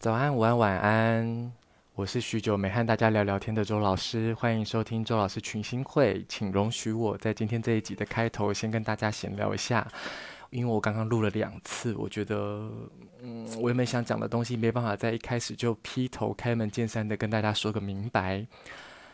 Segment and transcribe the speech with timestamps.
[0.00, 1.52] 早安，午安，晚安。
[1.96, 6.24] 我是许久没和大家聊聊天的周老师，欢迎收听周老师群星会。
[6.28, 9.84] 请容许我在今天这一集的开头先跟大家闲聊一下，
[10.50, 12.70] 因为我刚刚录了两次，我觉得，
[13.22, 18.46] 嗯，我原本想讲的东西没办法在一开始就劈头开门见山的跟大家说个明白。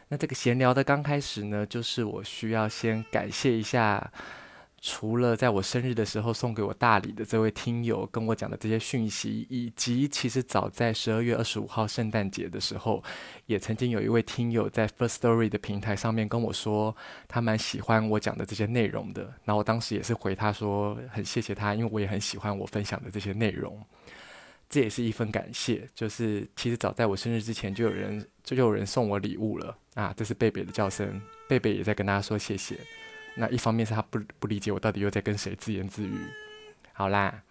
[0.09, 4.13] 那这个闲聊的刚开始呢，就是我需要先感谢一下。
[4.87, 13.03] 除了在我生日的时候送给我大礼的这位听友跟我讲的这些讯息，以及其实早在十二月二十五号圣诞节的时候，
[13.47, 16.95] 也曾经有一位听友在 First Story 的平台上面跟我说，
[17.27, 19.33] 他蛮喜欢我讲的这些内容的。
[19.47, 23.83] 那我当时也是回他说，很谢谢他，因为我也很喜欢我分享的这些内容。
[24.69, 30.13] 这也是一份感谢，就是其实早在我生日之前就有人就有人送我礼物了啊！
[30.15, 32.79] 这是贝贝的叫声，贝贝也在跟大家说谢谢。
[33.37, 36.17] 那一方面是他不不理解我到底又在跟谁自言自语，
[36.93, 37.43] 好啦，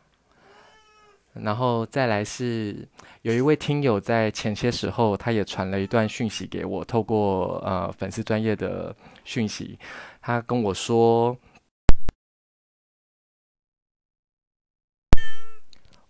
[1.33, 2.87] 然后再来是
[3.21, 9.77] 有一位听友在前些时候，他也传了一段讯息给我，透过呃粉丝专业的讯息，
[10.21, 11.37] 他跟我说，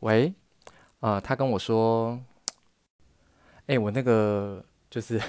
[0.01, 0.31] 喂，
[0.99, 2.19] 呃，他跟我说，
[3.65, 5.19] 哎，我那个就是。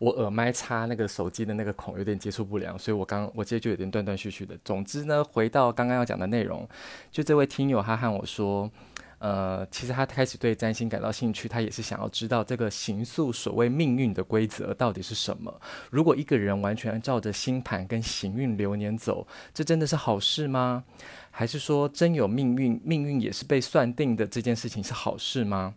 [0.00, 4.56] 我耳麦插那个手机的那个孔有点接触不良，所以我刚我接就有点断断续续的。
[4.64, 6.66] 总之呢，回到刚刚要讲的内容，
[7.12, 8.70] 就这位听友他和我说，
[9.18, 15.60] 呃，其实他开始对占星感到兴趣，他也是想要知道这个行诉所谓命运的规则到底是什么。
[15.90, 20.82] 如果一个人完全照着星盘跟行运流年走，这真的是好事吗？
[21.30, 25.74] 还是说真有命运，命运也是被算定的这件事情是好事吗？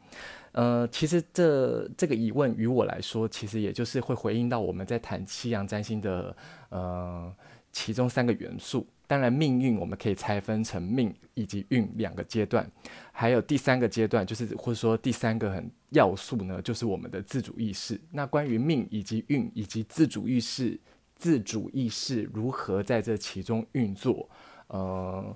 [0.53, 6.35] 呃，其实这这个疑问于我来说，其实也就是会回应到我们在谈西洋占星的
[6.69, 7.33] 呃
[7.71, 8.87] 其中三个元素。
[9.07, 12.67] 当然，命运我们可以拆分成命以及运两个阶段，
[13.11, 17.99] 还有第三个阶段，就是或者说第三个很要素呢，就是我们的自主意识。
[18.11, 20.79] 那关于命以及运以及自主意识，
[21.15, 24.29] 自主意识如何在这其中运作，
[24.67, 25.35] 呃。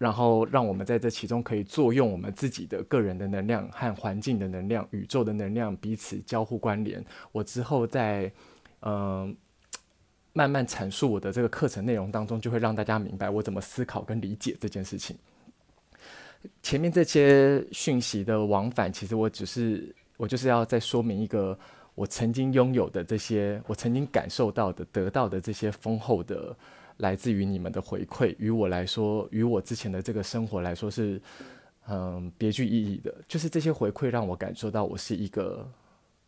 [0.00, 7.04] 然后让我们在这其中可以作用我们自己的个人的能量和环境的能量、宇宙的能量彼此交互关联。
[7.32, 8.32] 我之后在
[8.80, 9.36] 嗯、
[10.32, 15.14] 慢慢阐述我的这个课程内容当中，就会让大家明白我怎么思考跟理解这件事情。
[16.62, 21.58] 前面这些讯息的往返，其实我只是我就是要再说明一个
[21.94, 26.56] 我曾经拥有的这些，我曾经感受到的、得到的这些丰厚的。
[27.00, 31.20] 来自于你们的回馈，于我来说，于我之前的这个生活来说是，
[31.88, 33.14] 嗯，别具意义的。
[33.26, 35.66] 就是这些回馈让我感受到我是一个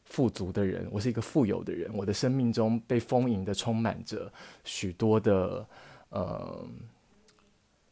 [0.05, 1.91] 富足的人，我是一个富有的人。
[1.95, 4.33] 我的生命中被丰盈的充满着
[4.65, 5.67] 许多的，
[6.11, 6.69] 嗯，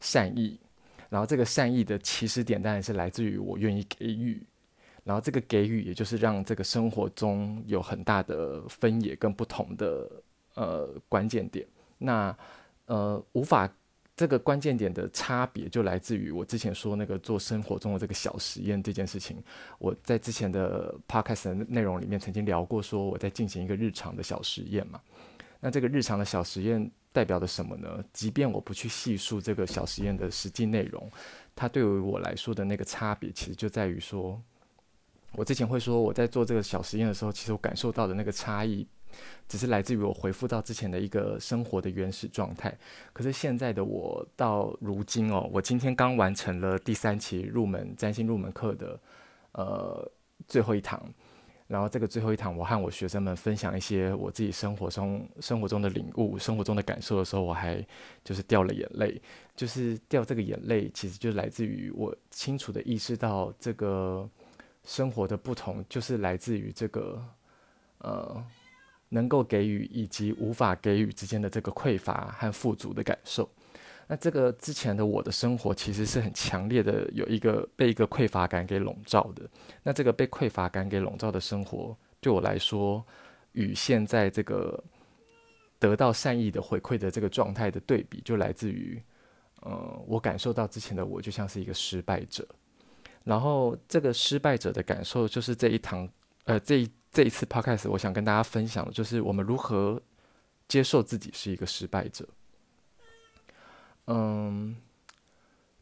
[0.00, 0.58] 善意。
[1.10, 4.42] 然后这个善意的起始点当然是来自于我愿意给予。
[5.02, 10.10] 然后这个给予，也就是让这个生活中有很大的分野跟不同的
[10.54, 11.66] 呃关键点。
[11.98, 12.36] 那
[12.90, 13.72] 呃，无法
[14.16, 19.40] 这个关键点的差别就来自于我之前说那个做生活中的这个小实验这件事情。
[19.78, 25.00] 我在之前的 podcast 的内容里面曾经聊过，说我在进行一个日常的小实验嘛。
[25.60, 28.04] 那这个日常的小实验代表的什么呢？
[28.12, 31.08] 即便我不去细数这个小实验的实际内容，
[31.54, 34.42] 它对于我来说的那个差别，其实就在于说，
[35.34, 38.84] 我之前会说我在做这个小实验的时候，其实我感受到的那个差异。
[39.48, 42.72] 只是来自于我回复到之前的一个生活的原始状态，
[43.12, 49.00] 可是现在的我到如今哦，我今天刚完成了第三期入门占星入门课的
[49.52, 50.12] 呃
[50.46, 51.02] 最后一堂，
[51.66, 57.84] 然后这个最后一堂，我和我学生们分享一些我自己生活中生活中的领悟、生活中的感受的时候，我还
[58.22, 59.20] 就是掉了眼泪，
[59.56, 64.28] 就是掉这个眼泪，其实就是来自于我清楚地意识到这个
[64.84, 67.20] 生活的不同，就是来自于这个
[67.98, 68.44] 呃。
[69.12, 73.48] 能够给予以及无法给予之间的这个匮乏和富足的感受，
[74.06, 79.42] 那这个之前的我的生活其实是很强烈的，有一个被一个匮乏感给笼罩的。
[79.82, 83.04] 那这个被匮乏感给笼罩的生活，对我来说，
[83.52, 84.80] 与现在这个
[85.80, 89.02] 得到善意的回馈的这个状态的对比，就来自于，
[89.62, 92.46] 呃，我感受到之前的我就像是一个失败者，
[93.24, 96.08] 然后这个失败者的感受，就是这一堂，
[96.44, 96.88] 呃，这一。
[97.12, 100.00] 这一次 podcast，我想跟大家分享的就是我们如何
[100.68, 102.28] 接受自己是一个失败者。
[104.06, 104.76] 嗯，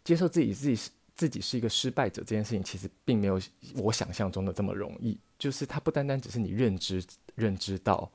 [0.05, 3.41] 接受自己自己是自己是一个失败者这件事情，其实并没有
[3.77, 5.19] 我想象中的这么容易。
[5.39, 7.05] 就是它不单单只是你认知
[7.35, 8.11] 认知到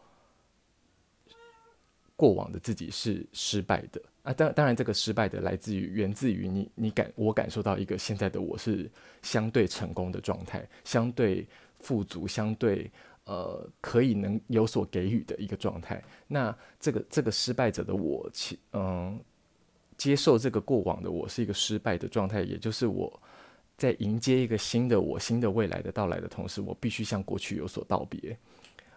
[2.16, 8.90] 过往的自己是失败的，啊，当当然，这个失败的来自于源自于你，你感我感受到一个现在的我是
[9.22, 11.48] 相对成功的状态，相对
[11.84, 12.90] 富足，相对
[13.26, 16.04] 呃可以能有所给予的一个状态。
[16.28, 19.20] 那这个这个失败者的我，其嗯
[19.98, 23.22] 接受这个过往的我是一个失败的状态，也就是我
[23.78, 28.36] 在迎接一个新的我、新的未来的到来的同时，我必须向过去有所道别，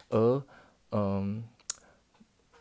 [0.09, 0.43] 而
[0.91, 1.43] 嗯。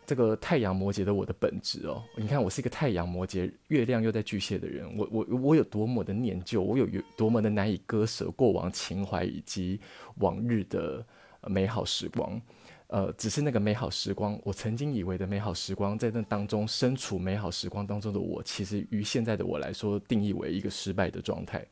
[0.07, 6.87] 这个太阳摩羯的我的本质哦，你看我是一个太阳摩羯，月亮又在巨蟹的人，我我我有多么的念旧，我有
[7.17, 9.81] 多么的难以割舍过往情怀以及
[10.19, 11.05] 往日的
[11.43, 12.41] 美好时光，
[12.87, 21.67] 呃，只是那个美好时光，我曾经以为的美好时光，在那当中身处美好时光当中的我，其实于现在的我来说，定义为一个失败的状态。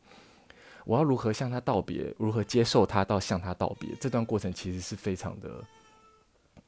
[0.85, 2.13] 我要如何向他道别？
[2.19, 3.91] 如何接受他到向他道别？
[4.01, 5.65] 这段过程其实是非常的，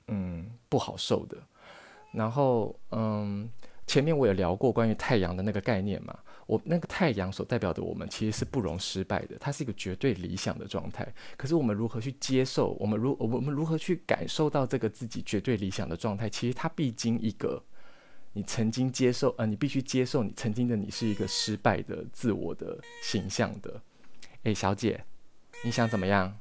[0.08, 1.36] 嗯，不好受的。
[2.16, 3.46] 然后，嗯，
[3.86, 6.18] 前面我也聊过关于太阳的那个概念嘛。
[6.46, 11.06] 我那个太阳所代表的我们，其实是不容失败的，它是一个绝对理想的状态。
[11.36, 12.70] 可是我们如何去接受？
[12.80, 16.30] 我们如我们如何去感受到这个自己绝对理想的状态？
[16.30, 17.62] 其实它必经一个
[18.32, 23.82] 你曾经接受，呃，你必须接受你曾经的你是一个失败的自我的形象的。
[24.44, 25.04] 诶，小姐，
[25.64, 26.38] 你想怎么样？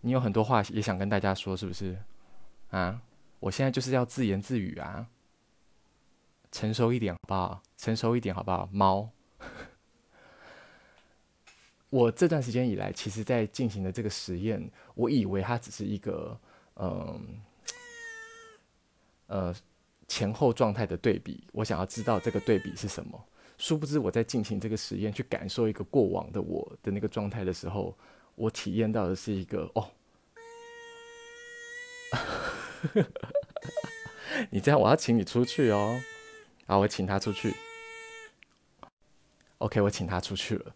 [0.00, 1.96] 你有很多话也想跟大家说，是不是？
[2.70, 3.00] 啊？
[3.46, 5.06] 我现在就是要自言自语啊，
[6.50, 7.62] 成熟一点好不好？
[7.76, 8.68] 成熟一点好不好？
[8.72, 9.08] 猫，
[11.88, 16.36] 我这段时间以来，其实在进行的这个实验，我以为它只是一个，
[16.74, 17.40] 嗯，
[19.28, 19.54] 呃，
[20.08, 21.46] 前后状态的对比。
[21.52, 23.24] 我想要知道这个对比是什么。
[23.58, 27.96] 殊不知我在进行这个实验，去感受一个过往的我的那个状态的时候，
[28.34, 29.88] 我体验到的是一个哦。
[34.50, 35.98] 你这样，我要请你出去哦。
[36.66, 37.54] 好，我请他出去。
[39.58, 40.74] OK，我请他出去了。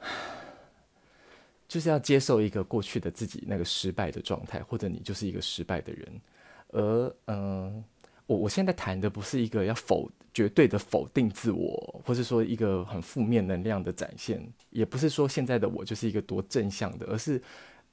[1.66, 6.20] 就是要接受一个过去的自己那个失败的状态，或者你就是一个失败的人。
[6.68, 7.82] 而嗯、
[8.26, 17.42] 我我现在谈的不是一个要否绝对的否定自我，或是说一个很负面能量的展现，也不是说现在的我就是一个多正向的，而是。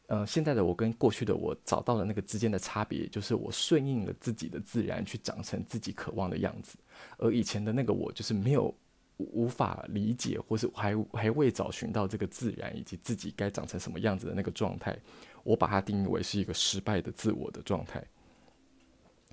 [0.07, 6.77] 呃，现在的我跟过去的我找到了那个之间的差别，就是我顺应了自己的自然去长成自己渴望的样子，
[7.17, 8.71] 而以前的那个我就是没有
[9.17, 14.95] 无法理解，或是还还未找寻到这个自然以及自己该长成什么样子的那个状态，
[15.43, 18.03] 我把它定义为是一个失败的自我的状态。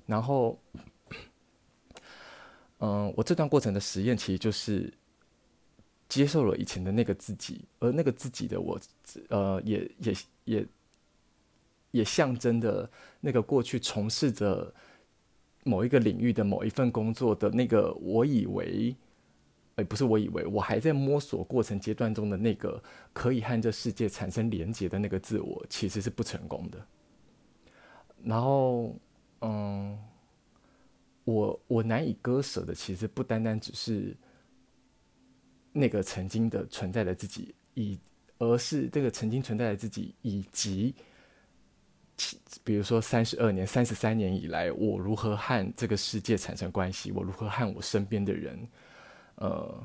[0.07, 0.59] 然后，
[2.79, 4.91] 嗯、我这段过程的实验其实就是。
[6.09, 8.79] 接受了以前的那个自己，而那个自己的我，
[9.29, 10.13] 呃，也也
[10.45, 10.65] 也
[11.91, 14.73] 也象征的那个过去从事着
[15.63, 18.95] 某一个领域的某一份工作的那个，我以为，
[19.75, 22.81] 哎，不是我以为，我还在摸索过程阶段中的那个
[23.13, 26.85] 可以和这世界产生连结的那个自我，其实是不成功的。
[28.23, 28.95] 然后，
[29.41, 29.97] 嗯，
[31.23, 34.15] 我我难以割舍的，其实不单单只是。
[35.75, 37.97] 那个曾经的存在的自己，以
[38.43, 40.93] 而是这个曾经存在的自己，以及，
[42.63, 48.67] 比如说三十二年、三十三年以来，我如何和这个世界产生关系，我如何和我身边的人，
[49.35, 49.83] 呃，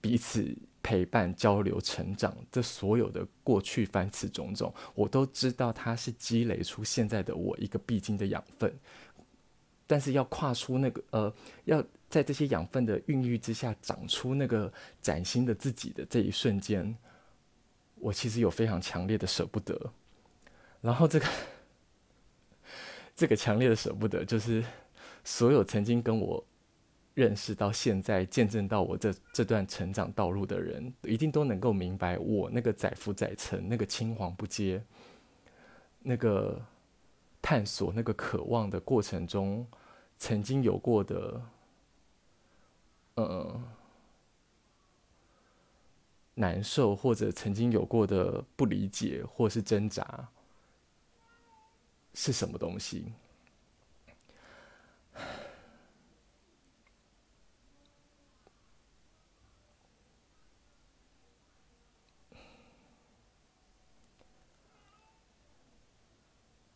[0.00, 8.72] 彼此陪伴、交流、成长，这所有的过去凡此种种，我都知道它是积累出现在的我一个必经的养分。
[9.88, 11.32] 但是要跨出那个呃，
[11.64, 16.92] 要在这些养分的孕育之下长出那个崭新的自己的这一瞬间，
[17.96, 19.92] 我其实有非常强烈的舍不得。
[20.80, 21.26] 然后这个
[23.14, 24.64] 这个强烈的舍不得，就是
[25.24, 26.44] 所有曾经跟我
[27.14, 34.82] 认识到现在、见证到我这这段成长道路的人，一定都能够明白我那个载浮载沉、那个青黄不接、
[36.02, 36.60] 那个。
[37.42, 39.64] 探索那个渴望的过程中，
[40.18, 41.40] 曾经有过的，
[43.14, 43.55] 呃，
[46.38, 50.28] 难受，或者曾经有过的不理解，或是挣扎，
[52.14, 53.12] 是什么东西？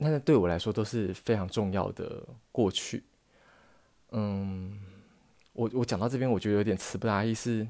[0.02, 3.04] 那对我来说都是非常重要的过去。
[4.12, 4.80] 嗯，
[5.52, 7.34] 我我讲到这边，我觉得有点词不达意。
[7.34, 7.68] 是，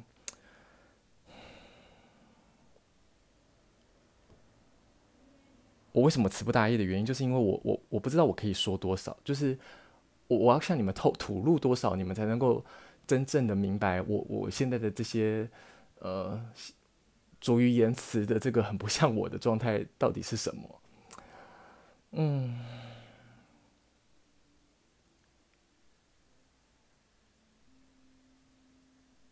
[5.93, 9.17] 我为什么词不达意的原因，就是因为我我我不知道我可以说多少。
[9.25, 9.59] 就是
[10.29, 12.65] 我我要向你们透吐露多少，你们才能够
[13.07, 15.49] 真正的明白我我现在的这些
[15.99, 16.41] 呃
[17.41, 20.81] 拙于言辞的这个很不像我的状态到底是什么？
[22.13, 22.59] 嗯，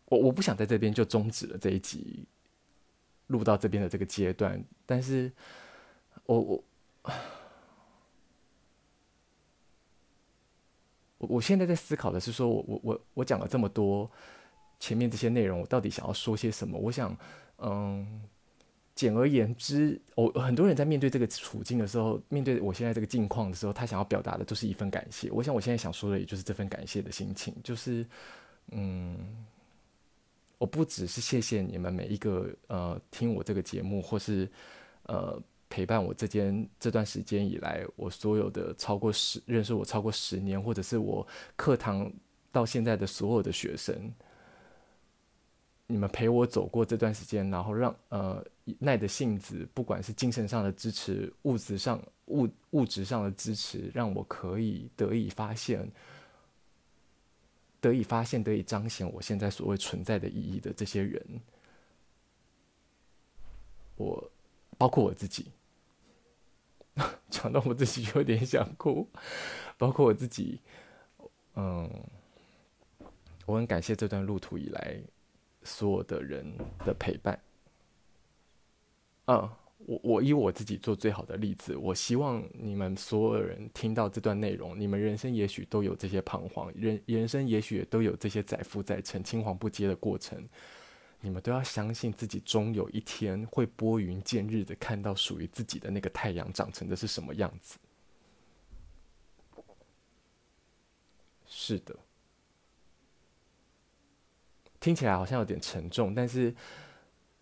[0.05, 2.25] 我我不想在这边就终止了这一集
[3.27, 5.31] 录到这边的这个阶段，但是
[6.29, 6.63] 我我。
[11.17, 14.09] 我我现在在思考的是说，我我我我讲了这么多
[14.79, 16.77] 前面这些内容，我到底想要说些什么？
[16.77, 17.17] 我想，
[17.57, 18.21] 嗯，
[18.95, 25.29] 简而言之，我很多人在面对这个处境的时候，面对我现在这个境况的时候，他想要表达的就是一份感谢。
[25.31, 28.05] 我想我现在想说的，也就是这份感谢的心情，就是，
[28.71, 29.17] 嗯，
[30.57, 34.47] 我不只是谢谢你们每一个呃听我这个节目，或是
[35.03, 35.41] 呃。
[35.69, 42.11] 陪伴我这间这段时间以来，我所有的超过十认识我超过十年，或者是我课堂
[42.51, 44.11] 到现在的所有的学生，
[45.85, 48.43] 你们陪我走过这段时间，然后让呃
[48.79, 55.87] 耐的性子，不管是精神上的支持，物质上物物质上的支持，让我可以得以发现，
[57.79, 61.23] 得以发现，得以彰显我现在所谓存在的意义的这些人，
[63.97, 64.31] 我
[64.75, 65.45] 包括我自己。
[67.29, 69.07] 讲到我自己有点想哭，
[69.77, 70.59] 包括我自己，
[71.55, 71.89] 嗯，
[73.45, 74.97] 我很感谢这段路途以来
[75.63, 76.45] 所有的人
[76.85, 77.39] 的陪伴。
[79.25, 90.47] 嗯，我我以我自己做最好的例子，我希望你们所有人听到这段内容，你们人生也许都有这些彷徨，人人生也许都有这些载浮载沉、青黄不接的过程。
[91.21, 97.77] 你们都要相信自己，终有一天会拨云见日的看到属于自己的那个太阳长成的是什么样子。
[101.45, 101.95] 是的，
[104.79, 106.55] 听起来好像有点沉重，但是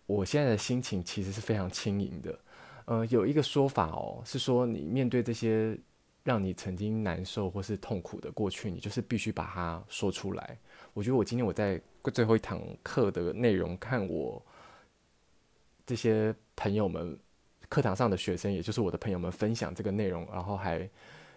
[0.06, 2.38] 我现在的心情其实是非常轻盈的。
[2.86, 5.78] 呃，有一个说法哦，是说你面对这些
[6.24, 10.58] 让你曾经难受或是痛苦的过去，你就是必须把它说出来。
[10.98, 11.80] 我觉得我今天我在。
[12.14, 14.42] 最后一堂课的内容，看我
[15.84, 17.18] 这些朋友们
[17.68, 20.88] 课堂上的学生，也就是我的朋友们分享这个内容，然后还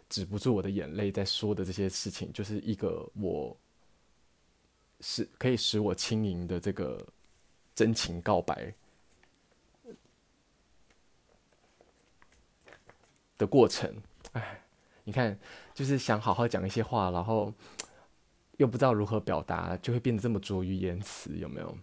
[0.07, 3.57] 止不住我的眼泪在说的这些事情，就是一个我
[5.01, 7.05] 是可以使我轻盈的这个
[7.75, 8.73] 真情告白
[13.37, 13.93] 的过程。
[14.31, 14.63] 哎，
[15.03, 15.37] 你看，
[15.73, 17.53] 就是想好好讲一些话，然后。
[18.61, 21.75] 又不知道如何表达，就会变得这么拙于言辞，有没有？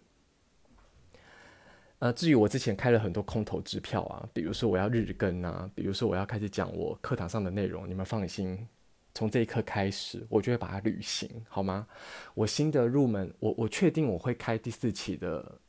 [1.98, 8.68] 呃，至于我之前开了很多空头支票啊，比如说我要日更啊，比如说我要开始讲我课堂上的内容，你们放心，
[9.12, 11.88] 从这一刻开始，我就会把它履行，好吗？
[12.34, 15.60] 我新的入门，我我确定我会开第四期的，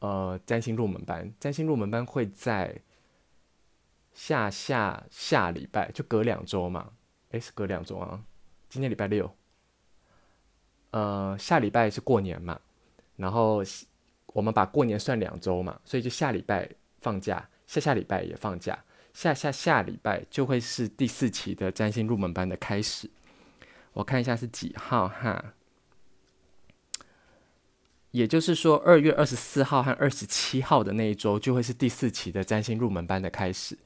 [0.00, 2.82] 呃，占星入门班，占星入门班会在
[4.12, 6.90] 下下下礼拜，就隔两周嘛，
[7.30, 8.24] 诶，是隔两周啊，
[8.68, 9.37] 今天礼拜六。
[10.90, 12.58] 呃，下礼拜是过年嘛，
[13.16, 13.62] 然后
[14.28, 16.68] 我们把过年算两周嘛，所以就下礼拜
[17.00, 23.10] 放假，下下礼拜也放假，下下下礼拜就会是第四期的占星入门班的开始。
[23.92, 25.52] 我看一下是几号哈，
[28.12, 33.76] 也就是说二月二十四号和二十七号的那一周就会是第四期的占星入门班的开始。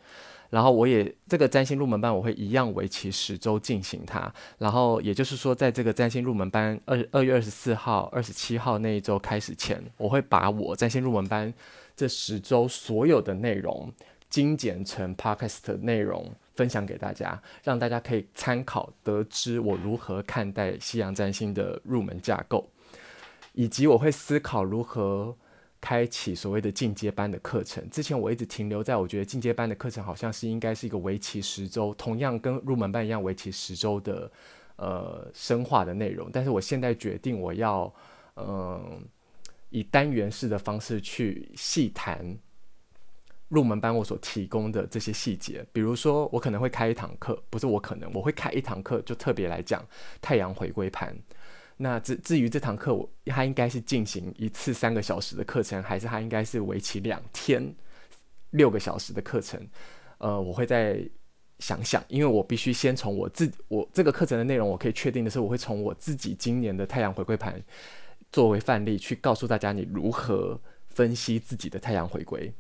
[0.52, 4.30] 然后我也这个占星入门班，我会一样为期十周进行它。
[4.58, 11.50] 然后也就是说，在这个占星入门班二二月二十四号、二十七号那一周开始前，我会把我占星入门班
[11.96, 13.90] 这十周所有的内容
[14.28, 22.68] 精简成 podcast 内容分享给大家，让大家可以参考，得知我如何看待西洋占星的入门架构，
[23.54, 25.34] 以及我会思考如何。
[25.82, 27.86] 开启所谓的进阶班的课程。
[27.90, 34.30] 之前我一直停留在我觉得进阶班的课程好像是应该是一个为期十周，同样跟入门班一样为期十周的
[34.76, 36.30] 呃深化的内容。
[36.32, 37.92] 但是我现在决定我要
[38.36, 39.04] 嗯、
[39.68, 42.34] 以单元式的方式去细谈
[43.48, 45.62] 入门班我所提供的这些细节。
[45.70, 49.84] 比如说我可能会开一堂课，不是我可能我会开一堂课，就特别来讲
[50.22, 51.14] 太阳回归盘。
[51.76, 57.74] 那至至于这堂课，我它应该是进行一次三个小时的课程，还是它应该是为期两天
[58.50, 59.60] 六个小时的课程？
[60.18, 61.00] 呃，我会再
[61.58, 67.60] 想想，因为我必须先从我自我这个课程的内容，我可以确定的是，我会从我自己今年的太阳回归盘
[68.30, 72.52] 作为范例，去告诉大家你如何分析自己的太阳回归，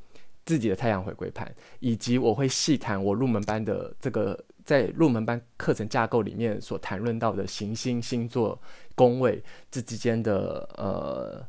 [0.44, 8.60] 自己的太阳回归盘，以及我会细谈我入门班的这个在入门班课程架构里面所谈论到的行星、星座、
[8.94, 11.44] 宫位这之间的呃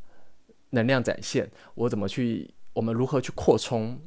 [0.72, 4.00] 能量展现，我怎么去，我们如何去扩充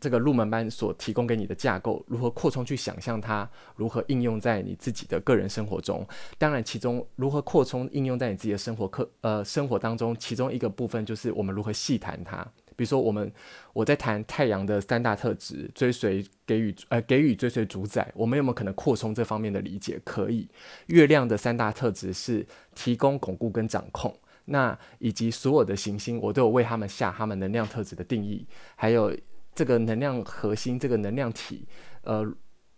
[0.00, 6.06] 这个入门班所提供给你的架构，如何扩充去想象它，如何应用在你自己的个人生活中。
[6.36, 12.46] 当然，其中如何扩充应用在你自己的生活课呃生活当中，其中一个部分就是我们如何细谈它。
[12.76, 13.32] 比如说，我们
[13.72, 20.00] 我在谈太阳的三大特质，追随、给予、呃给予、追随、主宰，我们有没有可能扩充这方面的理解？
[20.04, 20.48] 可以。
[20.86, 24.14] 月亮的三大特质是提供、巩固跟掌控。
[24.46, 29.16] 那以及所有的行星，我都有为他们下他们能量特质的定义，还有
[29.54, 31.66] 这个能量核心、这个能量体，
[32.02, 32.26] 呃，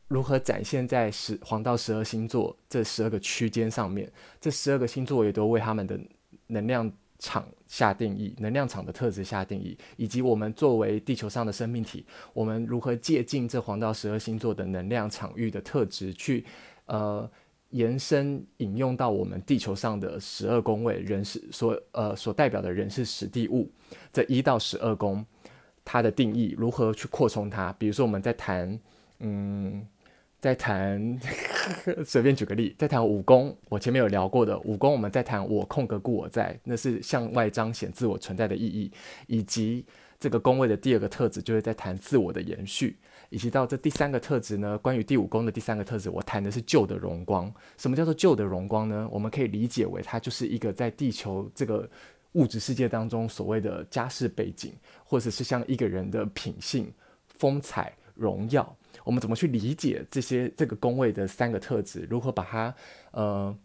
[0.08, 4.12] 如何展现在十黄道十二星座这十二个区间上面？
[4.40, 5.98] 这十二个星座也都为他们的
[6.46, 6.92] 能量。
[7.18, 16.44] 场下定义，能量场的特质下定义，以及我们作为地球上的生命体，我们如何借镜这黄道十二星座的能量场域的特质，去
[16.87, 17.28] 呃
[17.70, 23.70] 延伸引用到我们地球上的十二宫位人事所呃所代表的人事时地物
[24.12, 25.25] 这一到十二宫，
[25.85, 27.73] 它的定义如何去扩充它？
[27.78, 28.78] 比如说我们在谈
[29.20, 29.87] 嗯。
[30.38, 31.19] 在谈，
[32.05, 38.93] 随便举个例，在谈五宫，我前面有聊过的五宫，我们在谈我空格故我在，那是向外彰显自我存在的意义，
[39.26, 39.85] 以及
[40.21, 42.97] 这个宫位的第二个特质就是在谈自我的延续，
[43.31, 47.52] 以及到这第三个特质呢，关于第五宫的第三个特质，我谈的是旧的荣光。
[47.78, 49.09] 什么叫做旧的荣光呢？
[49.11, 51.88] 我们可以理解为它就是一个在地球这个
[52.33, 56.93] 物质世界当中所谓的家世背景，或者是像一个人的品性、
[57.26, 58.75] 风采、荣耀。
[59.06, 62.04] 我们怎么去理解这些这个宫位的三个特质？
[62.10, 62.75] 如何把它
[63.12, 63.56] 呃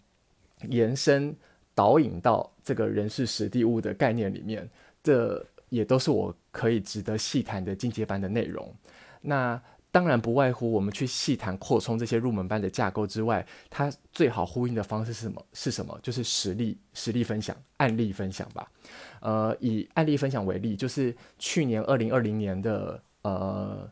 [0.70, 1.36] 延伸
[1.74, 4.70] 导引到这个人事时地物的概念里面？
[5.02, 8.72] 这也都是我可以值得细谈的进阶班的内容。
[9.20, 15.46] 那当然不外乎我们去细谈扩充这些入门班的架构之外，它最好呼应的方式是什么？
[15.54, 16.00] 是什么？
[16.04, 18.72] 就是实例实例分享、案例分享吧。
[19.22, 23.92] 呃，以案例分享为例，就是去年二零二零年的呃。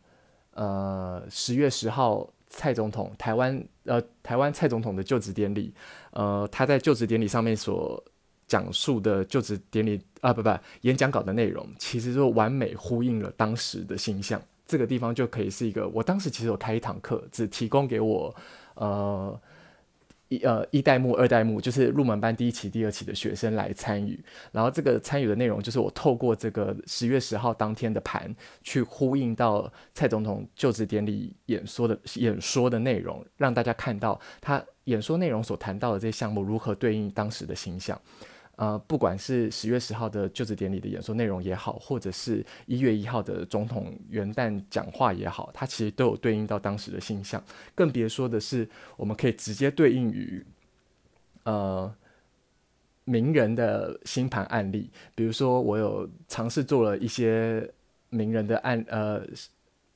[0.60, 5.74] 呃，十月十号，蔡总统台湾呃台湾蔡总统的就职典礼，
[6.12, 8.04] 呃，他在就职典礼上面所
[8.46, 10.50] 讲述的就职典礼啊，不不，
[10.82, 14.42] 演讲稿的内容，其实就完美呼应了当时的形象。
[14.68, 18.36] 这个地方就可以是一个，我当时其实有开一堂课，只提供给我
[18.74, 19.40] 呃。
[20.30, 24.20] 一呃一代目二代目就是入门班第一期第二期的学生来参与，
[24.52, 38.00] 然后这个参与的内容就是我透过这个十月十号当天的盘去呼应到蔡总统就职典礼演说的演说的内容，让大家看到他演说内容所谈到的这些项目如何对应当时的形象。
[38.60, 47.42] 呃，不管是十月十号的就职典礼的演说内容也好，或者是一月一号的总统元旦讲话也好，它其实都有对应到当时的形象。
[47.74, 48.68] 更别说的是，
[48.98, 50.46] 我们可以直接对应于
[51.44, 51.90] 呃
[53.06, 54.90] 名人的星盘案例。
[55.16, 57.66] 比如说，我有尝试做了一些
[58.10, 59.26] 名人的案呃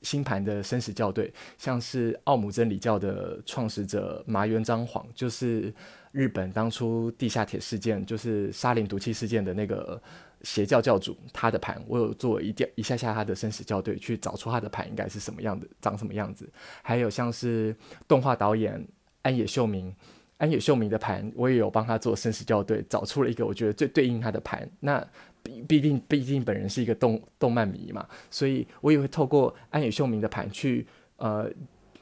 [0.00, 5.70] 星盘的生死校对，像是奥姆真理教的创始者麻原彰晃，就是。
[6.14, 10.00] 日本当初地下铁事件，就是沙林毒气事件的那个
[10.42, 16.48] 邪教教主，他的盘我有做一点一下下他的生死校对，去找出他的盘应该是什么样的，长什么样子。
[16.82, 17.74] 还有像是
[18.06, 18.80] 动画导演
[19.22, 19.92] 安野秀明，
[20.36, 24.70] 安野秀明的盘我也有帮他做生死校对，找出了一个我觉得最对应他的盘。
[24.78, 25.04] 那
[25.42, 31.50] 毕毕竟毕竟本人是一个动动漫迷嘛，所以我也会透过安野秀明的盘去呃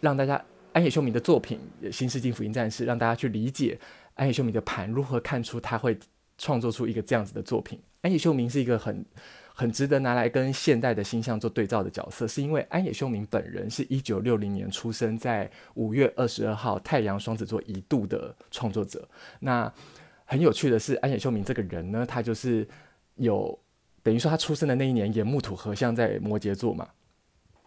[0.00, 0.38] 让大家
[0.74, 1.58] 安野秀明的作品
[1.90, 3.78] 《新世纪福音战士》让大家去理解。
[4.14, 5.98] 安野秀明的盘如何看出他会
[6.38, 7.80] 创作出一个这样子的作品？
[8.02, 9.04] 安野秀明是一个很
[9.54, 19.08] 很值得拿来跟现代的星象做对照的角色，是因为安野秀明本人是一九六零年出生在五月二十二号太阳双子座一度的创作者。
[19.40, 19.72] 那
[20.24, 22.66] 很有趣的是，安野秀明这个人呢，他就是
[23.16, 23.56] 有
[24.02, 26.88] 等于说他出生的那一年也木土合相在摩羯座嘛。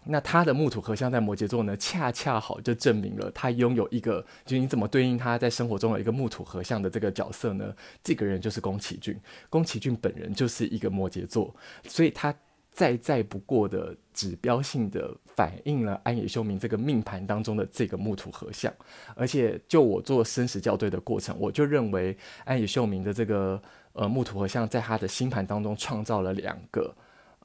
[0.08, 7.74] 那他的木土合相在摩羯座呢，恰恰好就证明了他拥有一个，就你怎么对应他在生活中的一个木土合相的这个角色呢？
[8.04, 11.54] 这个人就是宫崎骏，宫崎骏本人就是一个摩羯座，
[11.88, 12.34] 所以他
[12.72, 18.72] 再再不过的指标性的反映了安野秀明这个命盘当中的这个木土合相，
[19.16, 23.60] 而且就我做生死校对的过程，我就认为安野秀明的这个
[23.94, 26.94] 呃木土合相在他的星盘当中创造了两个。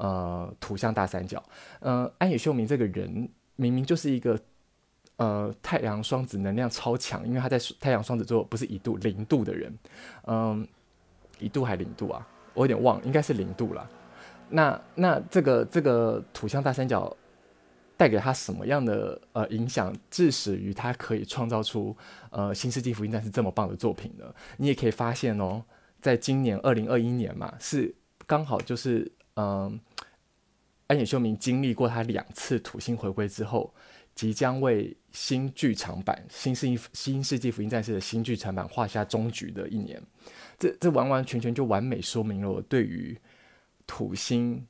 [0.00, 1.42] 呃，土象大三角。
[1.80, 4.40] 呃，安野秀明这个人明明就是一个
[5.16, 9.78] 呃太阳双子能量超强，因为他在太阳双子座不是一度零度的人，
[10.26, 10.66] 嗯、
[11.38, 13.86] 一度还零度啊，我有点忘了，应该是零度了。
[14.48, 17.14] 那那这个这个土象大三角，
[17.98, 21.94] 带给他什么样的呃影响，致使于他可以创造出
[22.30, 24.24] 呃《新世纪福音战士》这么棒的作品呢？
[24.56, 25.62] 你也可以发现哦，
[26.00, 27.94] 在今年二零二一年嘛，是
[28.26, 29.80] 刚好就是嗯、
[30.86, 33.72] 安野秀明经历过他两次土星回归之后，
[34.14, 40.02] 即将为新剧场版《新世纪新世纪福音战士》的新剧场版画下终局的一年。
[40.58, 43.18] 这这完完全全就完美说明了我对于
[43.86, 44.66] 土星。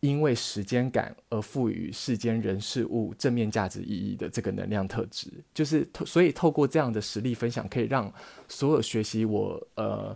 [0.00, 8.12] 因为时间感而赋予世间人事物正面价值意义的这个能量特质，就是透，所以透过这样的实例分享，可以让
[8.46, 10.14] 所有学习我呃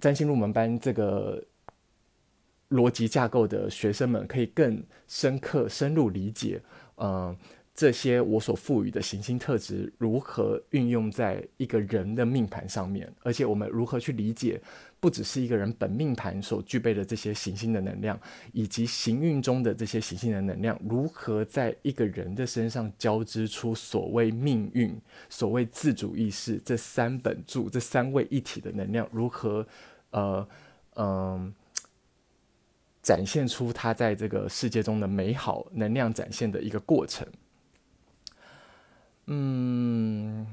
[0.00, 1.44] 占星入门班这个
[2.70, 6.60] 逻辑架构的学生们，可以更深刻、深入理解，
[6.96, 7.36] 嗯、呃。
[7.72, 14.60] 这些我所赋予的行星特质如何运用在一个人的命盘上面，而且我们如何去理解，
[14.98, 18.20] 不只是一个人本命盘所具备的这些行星的能量，
[18.52, 24.94] 以及行运中的这些行星的能量，如何在一个人的身上交织出所谓命运、
[25.30, 29.66] 所谓自主意识这三本柱、这三位一体的能量，如何，
[30.10, 30.46] 呃，
[30.96, 31.54] 嗯、
[33.10, 37.26] 展现出他在这个世界中的美好能量展现的一个过程。
[39.26, 40.46] 嗯，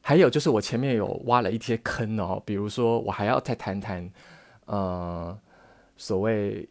[0.00, 4.08] 还有就是我前面有挖了一些坑哦，比如说我还要再谈谈，
[4.66, 5.36] 呃，
[5.96, 6.68] 所谓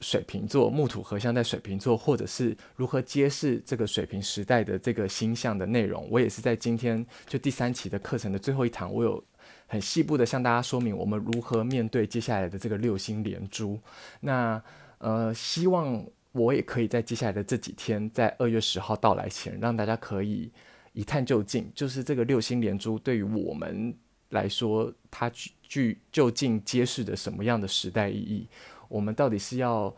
[0.00, 6.08] 水瓶座木土合相在水瓶座，或者是如何揭示这个水瓶时代的这个星象的内容。
[6.10, 9.24] 我也是在今天就第三期的课程的最后一堂，我有。
[9.70, 13.78] 很细部的向大家说明我们如何面对接下来的这个六星连珠。
[14.20, 14.62] 那
[14.96, 20.50] 呃，希望我也可以在接下来的这几天，在二月十号到来前，让大家可以
[20.94, 23.94] 一探究竟，就是这个六星连珠对于我们
[24.30, 28.48] 来说，它具具究竟揭示着什么样的时代意义？
[28.88, 29.94] 我们到底是要，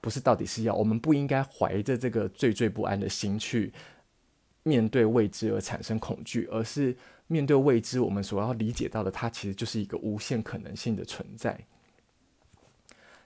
[0.00, 3.72] 不是到底是要，我们不应该怀着这个惴惴不安的心去
[4.62, 6.96] 面对未知而产生恐惧，而是。
[7.28, 11.58] 面对未知，我们所要理解到的，它其实就是一个无限可能性的存在。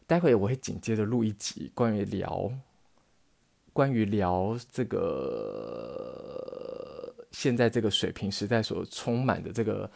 [0.07, 2.53] 待会我会紧接着录一集关于聊，
[3.73, 9.91] 关于聊这个现在这个水平时代所充满的这个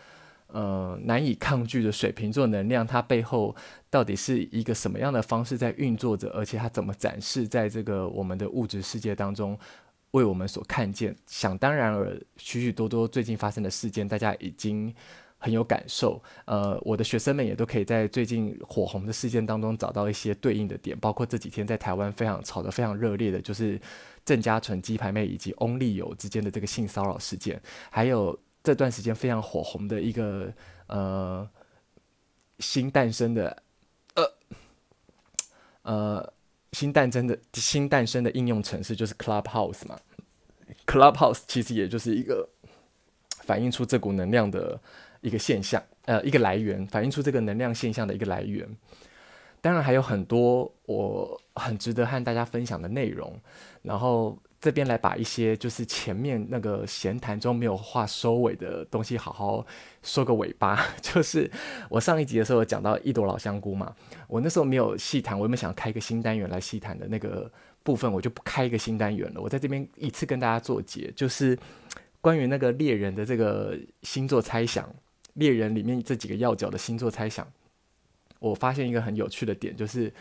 [0.53, 3.55] 呃难以抗拒的水瓶座能量，它背后
[3.89, 9.59] 到底是一个什么样的方式在运作着，而且它怎么展示在这个我们的物质世界当中。
[10.13, 14.93] 为我们所看见，想当然尔，许许多多最近发生的事件，大家已经
[15.39, 16.21] 很有感受。
[16.47, 23.81] 呃，我的学生们也都可以在最近火红的事件当中找到一些对应的点，包括这几天在台湾非常吵得非常热烈的，就是
[24.25, 30.53] 郑家纯鸡排妹以及翁立友之间的这个性骚扰事件，还有这段时间非常火红的一个
[30.87, 31.49] 呃
[32.59, 33.63] 新诞生的
[34.15, 34.33] 呃
[35.83, 36.33] 呃。
[36.73, 39.99] 新诞生的新诞生的应用程式就是 Clubhouse 嘛
[40.87, 42.49] ，Clubhouse 其实也就是一个
[43.43, 44.81] 反映出这股能量的
[45.21, 48.69] 一个现象，呃，一个来源，反映出这个能量现象的一个来源。
[49.61, 53.41] 当然还有很多我很值得和大家分享的内容，
[53.83, 54.39] 然后。
[54.61, 59.65] 这边来把一些就是前面那个闲谈中没有话收尾的东西好好
[60.03, 60.79] 说个尾巴。
[61.01, 61.51] 就是
[61.89, 63.95] 我上一集的时候讲到一朵老香菇嘛，
[64.29, 67.51] 我那时候没有细谈，我有没有想开一个新单元来细谈的那个
[67.83, 69.41] 部分，我就不开一个新单元了。
[69.41, 71.59] 我在这边一次跟大家做结，就是
[72.21, 74.95] 关于那个猎人的这个星座猜想，
[75.35, 77.51] 猎人里面这几个要角的星座猜想，
[78.39, 80.13] 我发现一个很有趣的点，就是。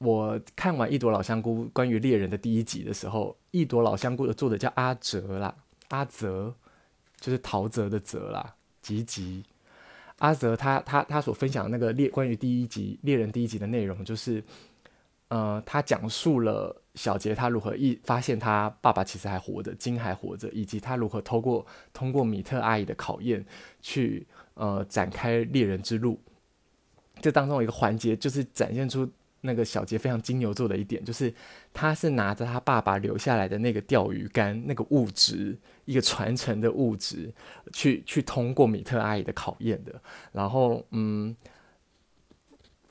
[0.00, 5.54] 我看完《一朵老香菇》关于猎人的第一集的时候，《一朵老香菇》的作者叫阿泽啦，
[5.88, 6.54] 阿泽
[7.18, 9.44] 就是陶喆的泽啦，吉吉。
[10.20, 14.42] 阿泽他他他所分享的那个猎关于第一集猎人第一集的内容，就是
[15.28, 23.44] 呃，他讲述了小杰他如何一发现他爸爸其实还活着，金还活着，以及他如何透过通过米特阿姨的考验
[23.82, 26.18] 去呃展开猎人之路。
[27.20, 29.06] 这当中有一个环节就是展现出。
[29.42, 31.32] 那个小杰非常金牛座的一点，就是
[31.72, 37.32] 他是拿着他爸爸留下来的那个钓鱼竿，那个物质，一个传承的物质，
[37.72, 40.00] 去去通过米特阿姨的考验的。
[40.32, 41.34] 然后，嗯，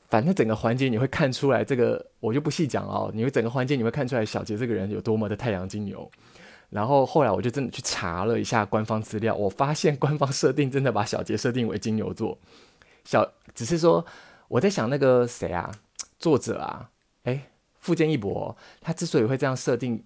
[0.09, 3.11] 反正整个环节你会看出来，这个我就不细讲哦。
[3.13, 6.09] 你会整个环节你会看出来小杰这个人有多么的太阳金牛。
[6.71, 12.37] 然后后来我就真的去查了一下官方资料，我发现官方设定真的把小杰设定为金牛座。
[13.05, 14.05] 小只是说
[14.47, 15.71] 我在想那个谁啊？
[16.19, 16.91] 作者啊，
[17.23, 17.41] 诶，
[17.79, 20.03] 富坚义博，他之所以会这样设定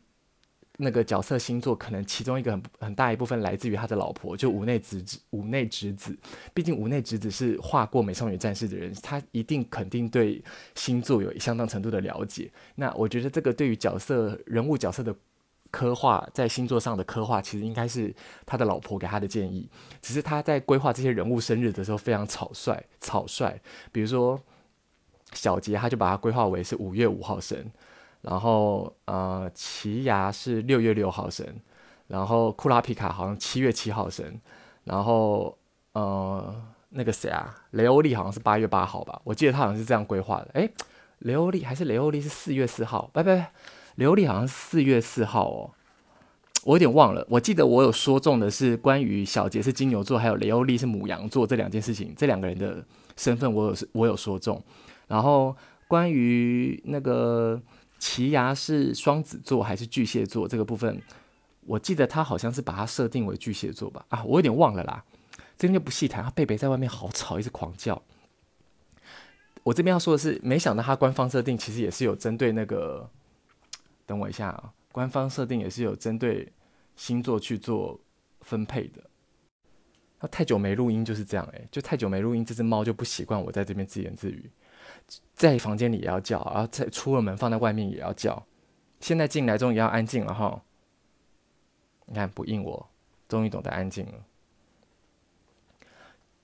[0.77, 5.19] 那个角色星座，可能其中一个很很大一部分来自于他的老婆，就五内直子。
[5.31, 6.17] 五内直子，
[6.53, 10.43] 毕竟五内直子是画过《美少女战士》的人，他一定肯定对
[10.75, 12.51] 星座有相当程度的了解。
[12.75, 15.15] 那我觉得这个对于角色人物角色的
[15.69, 18.13] 刻画，在星座上的刻画，其实应该是
[18.45, 19.67] 他的老婆给他的建议。
[20.01, 23.59] 只是他在规划这些人物生日的时候非常草率，草率。
[23.91, 24.39] 比如说
[25.33, 27.71] 小杰，他就把它规划为是五月五号生。
[28.21, 31.45] 然后，呃，奇牙是六月六号生，
[32.07, 34.39] 然后库拉皮卡好像七月七号生，
[34.85, 35.57] 然后，
[35.91, 36.55] 呃，
[36.91, 40.51] 那个谁啊，雷欧利好像是八月八号吧，我记得他好像是这样规划的。
[40.53, 40.71] 诶，
[41.19, 43.09] 雷欧利还是雷欧利是四月四号？
[43.11, 43.43] 不不不，
[43.95, 45.71] 雷欧利好像是四月四号哦，
[46.63, 47.27] 我有点忘了。
[47.29, 52.81] 我记得我有说中的是关于小杰是金牛座，还有雷欧利是母羊座这两件事情，这两个人的
[53.17, 54.63] 身份我有我有说中。
[55.13, 55.55] 然后
[55.87, 57.61] 关于那个。
[57.99, 60.45] 奇犽是双子座还是巨蟹座？
[60.45, 61.01] 这个部分，
[61.61, 64.05] 我记得他好像是把它设定为巨蟹座吧？
[64.09, 65.01] 啊，我有点忘了啦。
[65.57, 66.21] 这边就不细谈。
[66.21, 68.01] 他贝贝在外面好吵，一直狂叫。
[69.63, 73.09] 我这边要说的是，没想到他官方设定其实也是有针对那个。
[74.05, 76.51] 等我一下啊，官方设定也是有针对
[76.97, 77.97] 星座去做
[78.41, 79.01] 分配的。
[80.19, 84.51] 他太久没录音就是这样哎、欸，就太久没录音，这只猫就不习惯我在这边自言自语。
[85.33, 88.45] 在房间里也要叫，然后在出了门放在外面也要叫。
[88.99, 90.61] 现在进来终于要安静了哈。
[92.05, 92.89] 你看不应我，
[93.27, 94.13] 终于懂得安静了。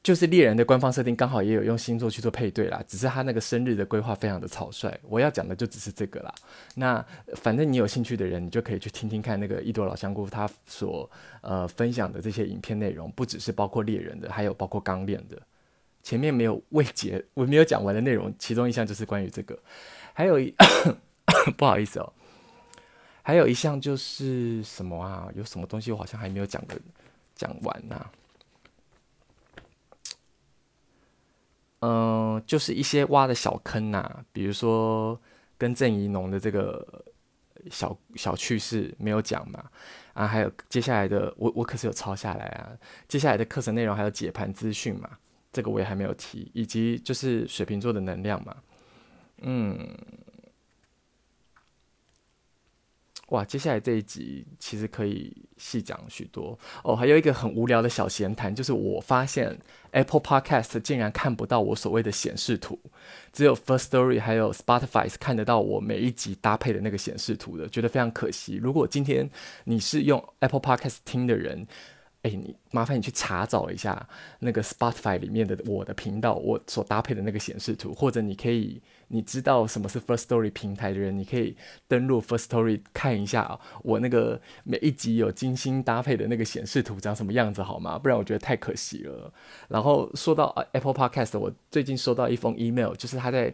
[0.01, 4.97] 就是猎人的官方设定刚好也有用星座去做配对啦，只是他那个生日的规划非常的草率。
[5.03, 6.33] 我要讲的就只是这个啦。
[6.73, 11.09] 那反正你有兴趣的人，你就可以去听听看那个一朵老香菇他所
[11.41, 15.37] 呃分享的这些影片内容，不只是包括猎人的，还有包括刚练的。
[16.09, 19.55] 前面没有未结，我没有讲完的内容，其中一项就是关于这个，
[20.11, 20.51] 还有一
[21.55, 22.13] 不好意思哦，
[23.21, 25.29] 还有一项就是什么啊？
[25.35, 26.75] 有什么东西我好像还没有讲的
[27.35, 28.09] 讲完呢、
[31.81, 35.21] 嗯、就是一些挖的小坑呐、比如说
[35.59, 37.05] 跟郑宜农的这个
[37.69, 39.63] 小小趣事没有讲嘛，
[40.13, 42.73] 啊，还有接下来的我我可是有抄下来啊，
[43.07, 45.19] 接下来的课程内容还有解盘资讯嘛。
[45.51, 48.55] 这个我也还没有提，以及就是水瓶座的能量嘛，
[49.41, 49.89] 嗯，
[53.29, 56.95] 哇，接下来这一集其实可以细讲许多哦。
[56.95, 59.57] 还有一个很无聊的小闲谈，就是我发现
[59.91, 62.79] Apple Podcast 竟然看不到我所谓的显示图，
[63.31, 68.55] 只有 First Story 还有 Spotify 是看得到我每一集搭配的那个显示图的，觉得非常可惜。
[68.55, 69.29] 如果今天
[69.65, 71.67] 你是用 Apple Podcast 听的人，
[72.21, 74.05] 哎，你麻烦你去查找一下
[74.39, 81.55] 那个 Spotify 里面的我的频道，我所搭配的那个显示图，或者你可以，你知道什么是 First Story 平台的人，你可以
[81.87, 87.97] 登录 First Story 看一下啊，我那个每一集有精心搭配的那个显示图长什么样子好吗？
[87.97, 89.33] 不然我觉得太可惜了。
[89.69, 93.53] 然后说到 Apple Podcast，我最近收到一封 email，就是他在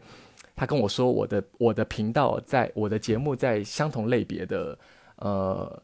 [0.55, 4.75] 他跟我说我的我的频道在我的节目在相同类别的
[5.17, 5.83] 呃。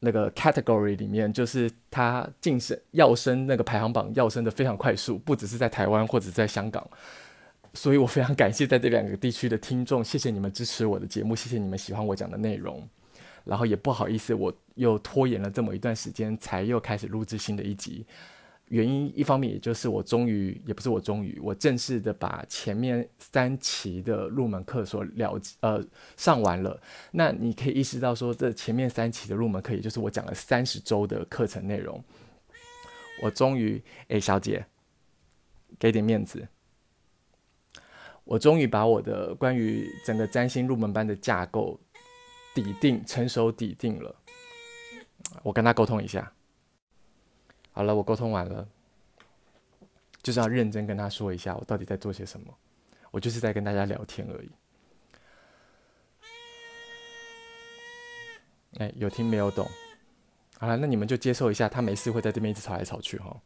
[0.00, 6.84] 那个 category 里面，就是他晋升要升那个排行榜要升的非常快速，不只是在台湾或者在香港，
[7.74, 12.88] 所以我非常感谢在这两个地区的听众，谢谢你们支持我的节目，谢谢你们喜欢我讲的内容，
[13.44, 18.06] 然后也不好意思，我又拖延了这么一段时间，才又开始录制新的一集。
[18.70, 25.84] 原因一方面，也就是我终于，也不是我终于，我正式的把前面三期的入门课所了解，呃，
[26.16, 26.80] 上完了。
[27.10, 32.00] 那你可以意识到说，这前面三期的入门课，也就是我讲了三十周的课程内容，
[33.24, 34.64] 我终于，哎，小姐，
[35.76, 36.46] 给点面子，
[38.22, 41.80] 我终于把我的关于整个占星入门班的架构
[42.54, 44.14] 底定，成熟底定了。
[45.42, 46.32] 我跟他沟通一下。
[47.72, 48.68] 好了，我沟通完了，
[50.22, 52.52] 就是要认真跟他说一下，我到底在做些什么。
[53.10, 54.50] 我就是在跟大家聊天而已。
[58.78, 59.68] 哎，有听没有懂？
[60.58, 63.36] 好了，那你们就接受一下，他没事会在这边一直吵来吵去哈。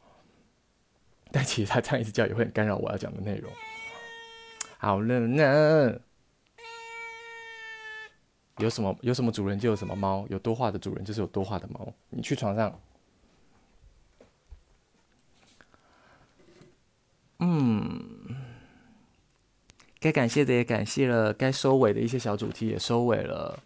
[1.31, 3.51] 但其实他这样一直叫也会很干扰我要讲的内容。
[4.79, 6.01] 好了，呢
[8.59, 11.93] 有什么有什么主人就有什么猫，有多话的主人就是有多话的猫。
[12.11, 12.79] 你去床上。
[17.47, 18.01] 嗯，
[20.01, 23.63] 该感谢的也感谢了，该收尾的一些小主题也收尾了。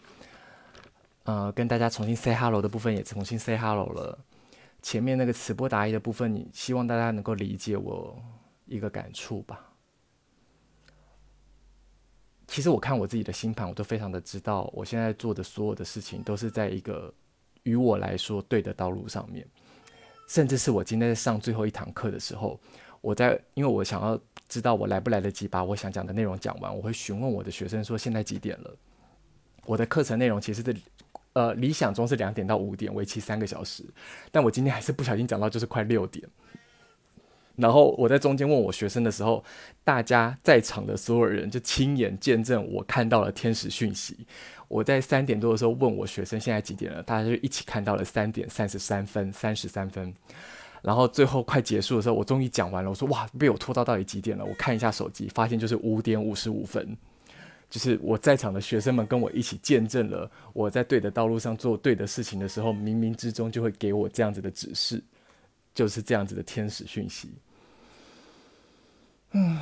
[1.23, 4.19] 呃，跟大家重新 say hello 的部分也重新 say hello 了。
[4.83, 8.21] 前面那个词波达意的部分，你希望大家能够理解我
[8.67, 9.71] 一个感触吧。
[12.49, 17.15] 其实我看我自己的星盘，我都非常的知道，我现在做的所有的事情都是在一个
[17.63, 19.47] 于我来说对的道路上面。
[20.27, 22.61] 甚至是我今天上最后一堂课的时候，
[23.01, 28.75] 我在因为我想要知道我来不来得及把我想讲的内容讲完，我会询问我的学生说现在几点了。
[29.67, 30.77] 我的课程内容其实是
[31.35, 33.85] 呃理想中是两点到五点，为期三个小时，
[34.33, 36.27] 但我今天还是不小心讲到就是快六点。
[37.57, 39.45] 然后我在中间问我学生的时候，
[39.83, 44.17] 大家在场的所有人就亲眼见证我看到了天使讯息。
[44.69, 50.15] 我在三点多的时候问我学生现在几点了，大家就一起看到了三点三十三分、三十三分。
[50.89, 52.89] 然后最后快结束的时候，我终于讲完了。
[52.89, 56.97] 我说：“哇，被我拖到到底几点了？”我看一下手机，发现就是五点五十五分。
[57.69, 65.05] 就是我在场的学生们跟我一起见证了我在对的道路上做对的事情的时候，冥冥之中就会给我这样子的指示，
[65.75, 67.29] 就是这样子的天使讯息。
[69.33, 69.61] 嗯，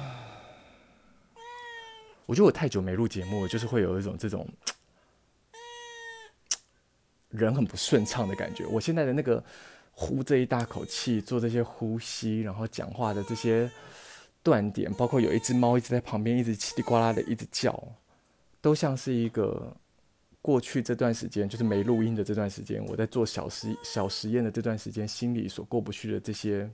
[2.26, 4.48] 我觉得我太久没录节目，就是会有一种这种
[7.30, 8.64] 人很不顺畅的感觉。
[8.66, 9.42] 我现在的那个
[9.98, 13.70] 呼这一大口气，做这些呼吸，然后讲话的这些
[14.42, 17.82] 断点，包括有一只猫一直在旁边一直叽里呱啦的一直叫，
[18.60, 19.74] 都像是一个
[20.42, 26.70] 过去这段时间，就是没录音的这段时间，我在做小实小实验的这段时间，心里所过不去的这些。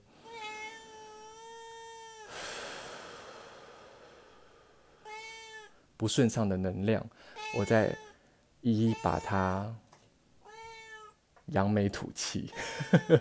[5.97, 7.09] 不顺畅的能量，
[7.57, 7.97] 我再
[8.63, 9.73] 一一把它
[11.47, 12.51] 扬眉吐气。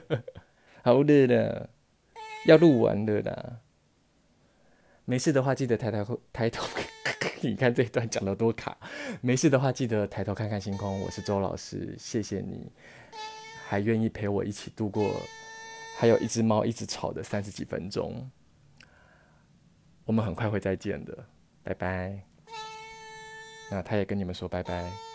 [0.84, 1.70] 好的了，
[2.48, 3.60] 要录完了啦。
[5.06, 6.66] 没事的话，记得抬头 抬头。
[7.44, 8.78] 你看这一段讲的多卡。
[9.20, 11.02] 没事的话，记得抬头看看星空。
[11.02, 12.72] 我是周老师，谢谢你
[13.68, 15.12] 还愿意陪我一起度过，
[15.98, 18.30] 还有一只猫一直吵的三十几分钟。
[20.06, 21.26] 我们很快会再见的，
[21.64, 22.22] 拜拜。
[23.72, 25.11] 那他也跟你们说拜拜。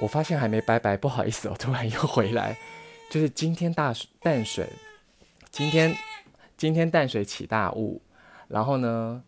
[0.00, 2.56] 我发现还没拜拜，不好意思哦， 突然又回来。
[3.10, 4.66] 就是今天大淡水，
[5.50, 5.94] 今天
[6.56, 8.00] 今天淡水起大雾，
[8.48, 9.22] 然后呢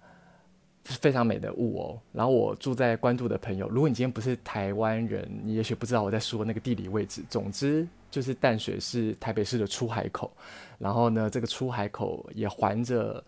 [0.88, 2.00] 是非常美的雾哦。
[2.12, 7.22] 然后我住在关渡的朋友，如果你今天不是台湾人，你也许不知道我在说那个地理位置。
[7.28, 10.30] 总之就是淡水是台北市的出海口，
[10.78, 13.22] 然后呢这个出海口也环着。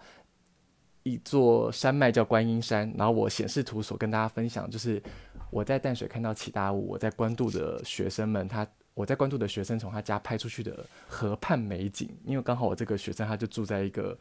[1.06, 5.02] 一座山脉叫观音山，然后我显示图所跟大家分享，就是
[5.54, 14.18] 我在淡水看到起大雾，我在关渡的学生们，他我在关渡的学生从他家拍出去的河畔美景，因为刚好我这个学生他就住在一个，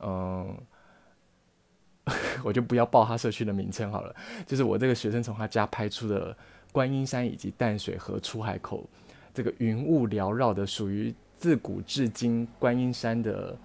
[0.00, 0.52] 嗯，
[2.42, 4.12] 我就不要报他社区的名称好了，
[4.48, 6.36] 就是我这个学生从他家拍出的
[6.72, 8.84] 观音山以及淡水河出海口
[9.32, 13.56] 这个云雾缭绕的，属于自古至今观音山的。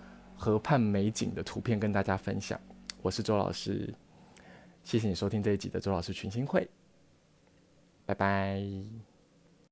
[0.42, 2.58] 河畔美景的图片跟大家分享，
[3.02, 3.94] 我是周老师，
[4.86, 6.66] 谢谢你收听这一集的周老师群星会，
[8.10, 9.09] 拜拜。